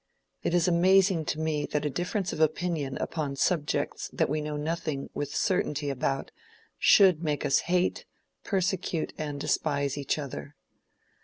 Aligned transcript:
It 0.41 0.55
is 0.55 0.67
amazing 0.67 1.25
to 1.25 1.39
me 1.39 1.67
that 1.67 1.85
a 1.85 1.89
difference 1.91 2.33
of 2.33 2.39
opinion 2.41 2.97
upon 2.97 3.35
subjects 3.35 4.09
that 4.11 4.29
we 4.31 4.41
know 4.41 4.57
nothing 4.57 5.11
with 5.13 5.35
certainty 5.35 5.91
about, 5.91 6.31
should 6.79 7.21
make 7.21 7.45
us 7.45 7.59
hate, 7.69 8.05
persecute, 8.43 9.13
and 9.19 9.39
despise 9.39 9.99
each 9.99 10.17
other. 10.17 10.55